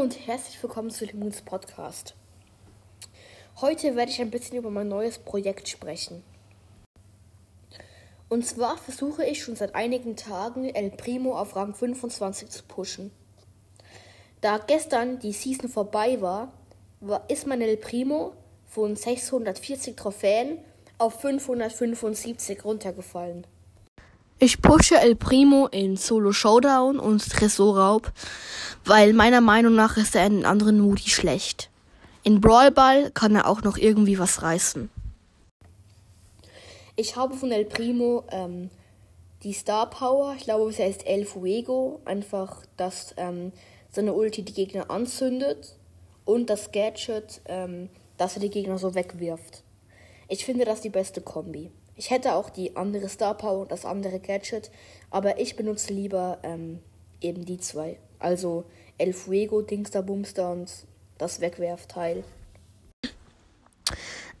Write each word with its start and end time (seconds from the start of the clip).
und 0.00 0.28
herzlich 0.28 0.62
willkommen 0.62 0.90
zu 0.90 1.06
Lemons 1.06 1.42
Podcast. 1.42 2.14
Heute 3.60 3.96
werde 3.96 4.12
ich 4.12 4.20
ein 4.20 4.30
bisschen 4.30 4.58
über 4.58 4.70
mein 4.70 4.86
neues 4.86 5.18
Projekt 5.18 5.68
sprechen. 5.68 6.22
Und 8.28 8.46
zwar 8.46 8.78
versuche 8.78 9.26
ich 9.26 9.42
schon 9.42 9.56
seit 9.56 9.74
einigen 9.74 10.14
Tagen 10.14 10.72
El 10.72 10.90
Primo 10.90 11.36
auf 11.36 11.56
Rang 11.56 11.74
25 11.74 12.48
zu 12.48 12.62
pushen. 12.62 13.10
Da 14.40 14.58
gestern 14.58 15.18
die 15.18 15.32
Season 15.32 15.68
vorbei 15.68 16.20
war, 16.20 16.52
war 17.00 17.28
ist 17.28 17.48
mein 17.48 17.60
El 17.60 17.76
Primo 17.76 18.34
von 18.66 18.94
640 18.94 19.96
Trophäen 19.96 20.58
auf 20.96 21.20
575 21.22 22.64
runtergefallen. 22.64 23.48
Ich 24.38 24.60
pushe 24.60 25.00
El 25.00 25.16
Primo 25.16 25.66
in 25.68 25.96
Solo 25.96 26.30
Showdown 26.30 26.98
und 26.98 27.26
Tresorraub, 27.26 28.12
weil 28.84 29.14
meiner 29.14 29.40
Meinung 29.40 29.74
nach 29.74 29.96
ist 29.96 30.14
er 30.14 30.26
in 30.26 30.44
anderen 30.44 30.78
Modi 30.78 31.08
schlecht. 31.08 31.70
In 32.22 32.42
Brawl 32.42 32.70
Ball 32.70 33.10
kann 33.12 33.34
er 33.34 33.46
auch 33.46 33.62
noch 33.62 33.78
irgendwie 33.78 34.18
was 34.18 34.42
reißen. 34.42 34.90
Ich 36.96 37.16
habe 37.16 37.34
von 37.34 37.50
El 37.50 37.64
Primo 37.64 38.24
ähm, 38.30 38.68
die 39.42 39.54
Star 39.54 39.88
Power, 39.88 40.34
ich 40.36 40.44
glaube 40.44 40.68
es 40.68 40.78
heißt 40.78 41.06
El 41.06 41.24
Fuego, 41.24 42.00
einfach, 42.04 42.62
dass 42.76 43.14
ähm, 43.16 43.52
seine 43.90 44.12
Ulti 44.12 44.42
die 44.42 44.52
Gegner 44.52 44.90
anzündet 44.90 45.76
und 46.26 46.50
das 46.50 46.72
Gadget, 46.72 47.40
ähm, 47.46 47.88
dass 48.18 48.34
er 48.34 48.40
die 48.40 48.50
Gegner 48.50 48.76
so 48.76 48.94
wegwirft. 48.94 49.62
Ich 50.28 50.44
finde 50.44 50.66
das 50.66 50.82
die 50.82 50.90
beste 50.90 51.22
Kombi. 51.22 51.70
Ich 51.96 52.10
hätte 52.10 52.34
auch 52.34 52.50
die 52.50 52.76
andere 52.76 53.08
Star 53.08 53.34
Power 53.34 53.62
und 53.62 53.72
das 53.72 53.86
andere 53.86 54.20
Gadget, 54.20 54.70
aber 55.10 55.40
ich 55.40 55.56
benutze 55.56 55.94
lieber 55.94 56.38
ähm, 56.42 56.80
eben 57.22 57.44
die 57.46 57.58
zwei. 57.58 57.98
Also 58.18 58.64
El 58.98 59.14
Fuego, 59.14 59.62
Dingster, 59.62 60.02
Boomster 60.02 60.52
und 60.52 60.70
das 61.18 61.40
Wegwerfteil. 61.40 62.22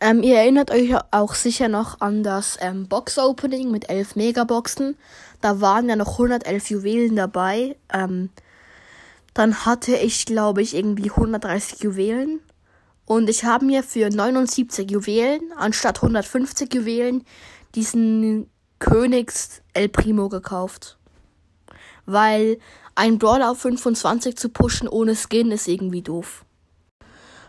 Ähm, 0.00 0.22
ihr 0.22 0.36
erinnert 0.36 0.70
euch 0.70 0.94
auch 1.10 1.34
sicher 1.34 1.68
noch 1.68 2.00
an 2.00 2.22
das 2.22 2.58
ähm, 2.60 2.86
Box-Opening 2.86 3.70
mit 3.70 3.88
11 3.88 4.16
Megaboxen. 4.16 4.96
Da 5.40 5.62
waren 5.62 5.88
ja 5.88 5.96
noch 5.96 6.12
111 6.12 6.68
Juwelen 6.68 7.16
dabei. 7.16 7.76
Ähm, 7.92 8.28
dann 9.32 9.64
hatte 9.64 9.96
ich, 9.96 10.26
glaube 10.26 10.60
ich, 10.60 10.74
irgendwie 10.74 11.10
130 11.10 11.80
Juwelen. 11.80 12.40
Und 13.06 13.30
ich 13.30 13.44
habe 13.44 13.64
mir 13.64 13.82
für 13.82 14.10
79 14.10 14.90
Juwelen 14.90 15.52
anstatt 15.56 15.98
150 16.02 16.74
Juwelen 16.74 17.24
diesen 17.74 18.50
Königs 18.80 19.62
El 19.72 19.88
Primo 19.88 20.28
gekauft. 20.28 20.98
Weil 22.04 22.58
ein 22.96 23.18
Brawler 23.18 23.50
auf 23.50 23.60
25 23.60 24.36
zu 24.36 24.48
pushen 24.48 24.88
ohne 24.88 25.14
Skin 25.14 25.52
ist 25.52 25.68
irgendwie 25.68 26.02
doof. 26.02 26.44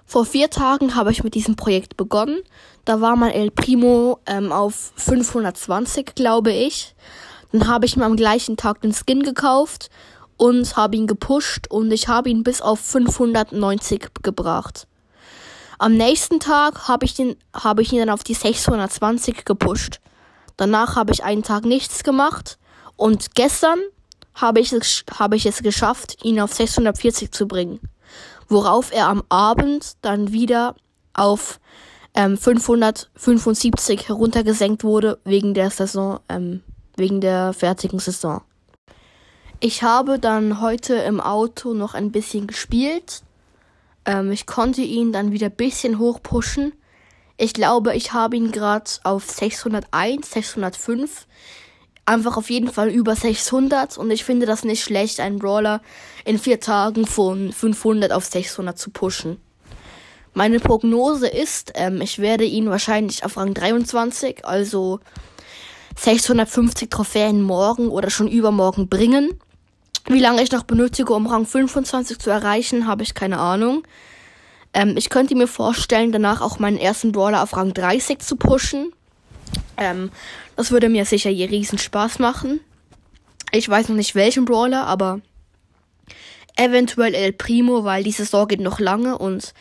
Vor 0.06 0.26
vier 0.26 0.50
Tagen 0.50 0.96
habe 0.96 1.12
ich 1.12 1.24
mit 1.24 1.34
diesem 1.34 1.56
Projekt 1.56 1.98
begonnen. 1.98 2.42
Da 2.86 3.02
war 3.02 3.16
mein 3.16 3.32
El 3.32 3.52
Primo 3.52 4.20
ähm, 4.26 4.52
auf 4.52 4.94
520, 4.96 6.16
glaube 6.16 6.54
ich. 6.54 6.96
Dann 7.52 7.68
habe 7.68 7.86
ich 7.86 7.98
mir 7.98 8.06
am 8.06 8.16
gleichen 8.16 8.58
Tag 8.58 8.82
den 8.82 8.94
Skin 8.94 9.24
gekauft 9.24 9.90
und 10.38 10.78
habe 10.78 10.96
ihn 10.96 11.08
gepusht 11.08 11.68
und 11.70 11.92
ich 11.92 12.08
habe 12.08 12.30
ihn 12.30 12.44
bis 12.44 12.62
auf 12.62 12.80
590 12.80 14.08
gebracht. 14.22 14.88
Am 15.80 15.94
nächsten 15.94 16.40
Tag 16.40 16.88
habe 16.88 17.06
ich, 17.06 17.14
den, 17.14 17.36
habe 17.54 17.84
ich 17.84 17.94
ihn 17.94 18.00
dann 18.00 18.10
auf 18.10 18.24
die 18.24 18.34
620 18.34 19.46
gepusht. 19.46 20.00
Danach 20.56 20.96
habe 20.96 21.14
ich 21.14 21.24
einen 21.24 21.44
Tag 21.44 21.66
nichts 21.66 22.04
gemacht 22.04 22.58
und 22.96 23.36
gestern 23.36 23.80
habe 24.34 24.60
ich, 24.60 24.74
es, 24.74 25.04
ich 25.34 25.46
es 25.46 25.62
geschafft, 25.62 26.24
ihn 26.24 26.40
auf 26.40 26.54
640 26.54 27.32
zu 27.32 27.48
bringen. 27.48 27.80
Worauf 28.50 28.92
er 28.92 29.08
am 29.08 29.24
Abend 29.30 29.98
dann 30.02 30.32
wieder 30.32 30.76
auf 31.14 31.60
ähm, 32.16 32.38
575 32.38 34.08
heruntergesenkt 34.08 34.84
wurde 34.84 35.20
wegen 35.26 35.54
der 35.54 35.70
Saison, 35.70 36.20
ähm, 36.28 36.64
wegen 36.96 37.22
der 37.22 37.54
fertigen 37.54 38.00
Saison. 38.00 38.42
Ich 39.60 39.84
habe 39.84 40.18
dann 40.18 40.62
heute 40.62 40.96
im 40.96 41.20
Auto 41.20 41.74
noch 41.74 41.94
ein 41.94 42.12
bisschen 42.12 42.48
gespielt 42.48 43.22
ähm, 44.08 44.32
ich 44.32 44.48
konnte 44.48 44.82
ihn 44.82 45.12
dann 45.12 45.32
wieder 45.32 45.48
ein 45.48 45.56
bisschen 45.56 46.00
hochpushen. 46.00 46.74
Ich 47.38 47.54
glaube, 47.54 47.96
ich 47.96 48.14
habe 48.14 48.36
ihn 48.36 48.52
gerade 48.52 48.90
auf 49.04 49.30
601, 49.30 50.32
605. 50.32 51.28
Einfach 52.06 52.38
auf 52.38 52.50
jeden 52.50 52.72
Fall 52.72 52.90
über 52.90 53.16
600. 53.16 53.98
Und 53.98 54.10
ich 54.10 54.24
finde 54.24 54.48
das 54.48 54.64
nicht 54.64 54.84
schlecht, 54.84 55.20
einen 55.20 55.38
Brawler 55.38 55.82
in 56.26 56.40
vier 56.40 56.60
Tagen 56.60 57.06
von 57.06 57.52
500 57.52 58.12
auf 58.12 58.26
600 58.26 58.80
zu 58.80 58.90
pushen. 58.90 59.38
Meine 60.34 60.60
Prognose 60.60 61.28
ist, 61.28 61.74
ähm, 61.76 62.00
ich 62.02 62.20
werde 62.20 62.46
ihn 62.46 62.70
wahrscheinlich 62.70 63.26
auf 63.26 63.38
Rang 63.38 63.54
23, 63.54 64.46
also 64.46 65.00
650 65.96 66.90
Trophäen 66.90 67.42
morgen 67.42 67.90
oder 67.90 68.10
schon 68.10 68.28
übermorgen 68.28 68.88
bringen. 68.88 69.40
Wie 70.10 70.20
lange 70.20 70.42
ich 70.42 70.52
noch 70.52 70.64
benötige, 70.64 71.14
um 71.14 71.28
Rang 71.28 71.46
25 71.46 72.18
zu 72.20 72.30
erreichen, 72.30 72.88
habe 72.88 73.04
ich 73.04 73.14
keine 73.14 73.40
Ahnung. 73.40 73.84
Ähm, 74.74 74.96
ich 74.96 75.10
könnte 75.10 75.36
mir 75.36 75.48
vorstellen, 75.48 76.14
danach 76.14 76.40
auch 76.42 76.60
meinen 76.60 76.78
ersten 76.78 77.12
Brawler 77.12 77.44
auf 77.44 77.56
Rang 77.58 77.74
30 77.74 78.20
zu 78.20 78.38
pushen. 78.38 78.94
Ähm, 79.76 80.12
das 80.56 80.72
würde 80.72 80.88
mir 80.88 81.06
sicher 81.06 81.30
je 81.30 81.46
riesen 81.46 81.78
Spaß 81.78 82.20
machen. 82.20 82.62
Ich 83.52 83.68
weiß 83.68 83.90
noch 83.90 83.98
nicht 83.98 84.16
welchen 84.16 84.46
Brawler, 84.46 84.86
aber 84.88 85.20
eventuell 86.56 87.14
El 87.14 87.34
Primo, 87.34 87.84
weil 87.84 88.04
die 88.04 88.12
Saison 88.12 88.48
geht 88.48 88.62
noch 88.62 88.80
lange 88.80 89.18
und 89.18 89.54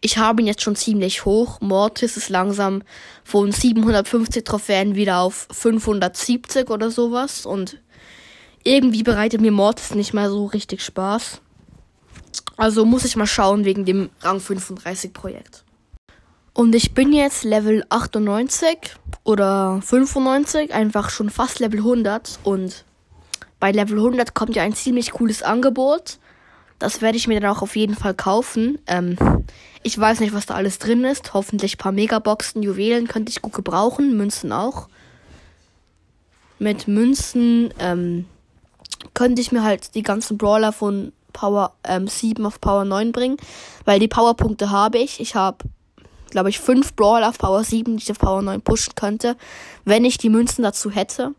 ich 0.00 0.18
habe 0.18 0.42
ihn 0.42 0.46
jetzt 0.46 0.62
schon 0.62 0.76
ziemlich 0.76 1.24
hoch. 1.24 1.60
Mortis 1.60 2.16
ist 2.16 2.28
langsam 2.28 2.82
von 3.22 3.52
750 3.52 4.44
Trophäen 4.44 4.96
wieder 4.96 5.20
auf 5.20 5.48
570 5.50 6.68
oder 6.68 6.90
sowas 6.90 7.46
und 7.46 7.78
irgendwie 8.64 9.02
bereitet 9.02 9.40
mir 9.40 9.52
Mortis 9.52 9.94
nicht 9.94 10.14
mehr 10.14 10.30
so 10.30 10.46
richtig 10.46 10.82
Spaß. 10.82 11.40
Also 12.56 12.84
muss 12.84 13.04
ich 13.04 13.16
mal 13.16 13.26
schauen 13.26 13.64
wegen 13.64 13.84
dem 13.84 14.10
Rang 14.20 14.40
35 14.40 15.12
Projekt. 15.12 15.64
Und 16.52 16.74
ich 16.74 16.94
bin 16.94 17.12
jetzt 17.12 17.44
Level 17.44 17.84
98 17.88 18.78
oder 19.24 19.80
95, 19.82 20.72
einfach 20.72 21.10
schon 21.10 21.28
fast 21.28 21.58
Level 21.58 21.80
100. 21.80 22.38
Und 22.44 22.84
bei 23.58 23.72
Level 23.72 23.98
100 23.98 24.34
kommt 24.34 24.54
ja 24.54 24.62
ein 24.62 24.74
ziemlich 24.74 25.10
cooles 25.12 25.42
Angebot. 25.42 26.18
Das 26.78 27.02
werde 27.02 27.16
ich 27.16 27.26
mir 27.26 27.40
dann 27.40 27.50
auch 27.50 27.62
auf 27.62 27.76
jeden 27.76 27.96
Fall 27.96 28.14
kaufen. 28.14 28.78
Ähm, 28.86 29.16
ich 29.82 29.98
weiß 29.98 30.20
nicht, 30.20 30.32
was 30.32 30.46
da 30.46 30.54
alles 30.54 30.78
drin 30.78 31.04
ist. 31.04 31.34
Hoffentlich 31.34 31.74
ein 31.74 31.78
paar 31.78 31.92
Megaboxen, 31.92 32.62
Juwelen 32.62 33.08
könnte 33.08 33.30
ich 33.30 33.42
gut 33.42 33.52
gebrauchen. 33.52 34.16
Münzen 34.16 34.52
auch. 34.52 34.88
Mit 36.60 36.86
Münzen 36.86 37.74
ähm, 37.80 38.26
könnte 39.12 39.42
ich 39.42 39.52
mir 39.52 39.62
halt 39.62 39.94
die 39.94 40.02
ganzen 40.02 40.38
Brawler 40.38 40.72
von 40.72 41.12
Power 41.32 41.72
ähm, 41.84 42.08
7 42.08 42.46
auf 42.46 42.60
Power 42.60 42.84
9 42.84 43.12
bringen, 43.12 43.36
weil 43.84 44.00
die 44.00 44.08
Powerpunkte 44.08 44.70
habe 44.70 44.98
ich. 44.98 45.20
Ich 45.20 45.34
habe, 45.34 45.58
glaube 46.30 46.48
ich, 46.48 46.60
5 46.60 46.94
Brawler 46.94 47.28
auf 47.28 47.38
Power 47.38 47.62
7, 47.62 47.96
die 47.96 48.02
ich 48.02 48.10
auf 48.10 48.18
Power 48.18 48.40
9 48.40 48.62
pushen 48.62 48.94
könnte, 48.94 49.36
wenn 49.84 50.04
ich 50.04 50.16
die 50.16 50.30
Münzen 50.30 50.62
dazu 50.62 50.90
hätte. 50.90 51.34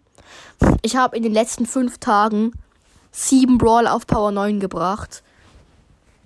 Ich 0.84 0.96
habe 0.96 1.18
in 1.18 1.24
den 1.24 1.34
letzten 1.34 1.66
5 1.66 1.98
Tagen 1.98 2.52
7 3.12 3.58
Brawler 3.58 3.94
auf 3.94 4.06
Power 4.06 4.32
9 4.32 4.60
gebracht. 4.60 5.24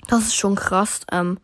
Das 0.07 0.23
ist 0.23 0.35
schon 0.35 0.55
krass. 0.55 1.01
Ähm, 1.11 1.37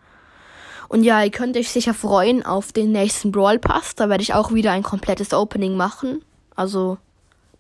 und 0.88 1.04
ja, 1.04 1.24
ihr 1.24 1.32
könnt 1.32 1.58
euch 1.58 1.70
sicher 1.70 1.94
freuen 1.94 2.46
auf 2.46 2.72
den 2.72 2.92
nächsten 2.92 3.32
Brawl 3.32 3.60
Pass. 3.60 3.96
Da 3.96 4.10
werde 4.10 4.24
ich 4.24 4.34
auch 4.34 4.54
wieder 4.54 4.72
ein 4.72 4.84
komplettes 4.84 5.34
Opening 5.34 5.78
machen. 5.78 6.24
Also 6.56 6.98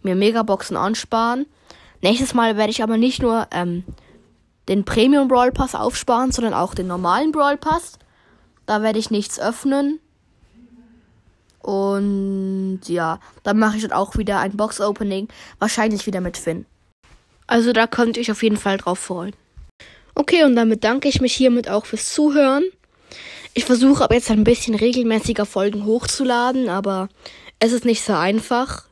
mir 0.02 0.16
Megaboxen 0.16 0.78
ansparen. 0.78 1.46
Nächstes 2.06 2.36
Mal 2.36 2.56
werde 2.56 2.70
ich 2.70 2.84
aber 2.84 2.98
nicht 2.98 3.20
nur 3.20 3.48
ähm, 3.50 3.84
den 4.70 4.86
Premium 4.86 5.28
Brawl 5.28 5.52
Pass 5.52 5.74
aufsparen, 5.74 6.32
sondern 6.32 6.54
auch 6.54 6.76
den 6.76 6.86
normalen 6.86 7.32
Brawl 7.32 7.58
Pass. 7.58 7.98
Da 8.68 8.84
werde 8.84 9.00
ich 9.00 9.10
nichts 9.10 9.40
öffnen. 9.40 10.00
Und 11.64 12.82
ja, 12.86 13.20
dann 13.42 13.58
mache 13.58 13.78
ich 13.78 13.82
dann 13.82 13.92
auch 13.92 14.18
wieder 14.18 14.38
ein 14.38 14.56
Box 14.56 14.80
Opening, 14.82 15.30
wahrscheinlich 15.58 16.06
wieder 16.06 16.22
mit 16.22 16.38
Finn. 16.38 16.68
Also 17.48 17.74
da 17.74 17.88
könnt 17.88 18.18
ihr 18.18 18.22
euch 18.22 18.32
auf 18.32 18.44
jeden 18.44 18.58
Fall 18.58 18.78
drauf 18.78 19.00
freuen. 19.00 19.34
Okay, 20.14 20.44
und 20.44 20.56
damit 20.56 20.84
danke 20.84 21.10
ich 21.10 21.22
mich 21.22 21.34
hiermit 21.34 21.72
auch 21.72 21.88
fürs 21.88 22.14
Zuhören. 22.14 22.66
Ich 23.56 23.66
versuche 23.66 24.04
aber 24.04 24.14
jetzt 24.14 24.30
ein 24.30 24.44
bisschen 24.44 24.76
regelmäßiger 24.76 25.48
Folgen 25.48 25.86
hochzuladen, 25.86 26.70
aber 26.70 27.10
es 27.58 27.72
ist 27.72 27.84
nicht 27.84 28.04
so 28.04 28.14
einfach. 28.14 28.84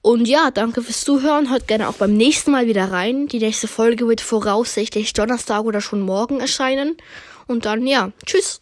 Und 0.00 0.28
ja, 0.28 0.50
danke 0.50 0.82
fürs 0.82 1.02
Zuhören. 1.02 1.50
Hört 1.50 1.68
gerne 1.68 1.88
auch 1.88 1.94
beim 1.94 2.16
nächsten 2.16 2.50
Mal 2.50 2.66
wieder 2.66 2.90
rein. 2.90 3.26
Die 3.28 3.38
nächste 3.38 3.68
Folge 3.68 4.06
wird 4.06 4.20
voraussichtlich 4.20 5.12
Donnerstag 5.12 5.64
oder 5.64 5.80
schon 5.80 6.00
morgen 6.00 6.40
erscheinen. 6.40 6.96
Und 7.46 7.64
dann, 7.64 7.86
ja, 7.86 8.12
tschüss. 8.24 8.60